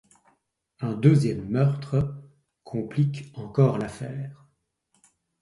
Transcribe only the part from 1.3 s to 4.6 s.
meurtre complique encore l'affaire...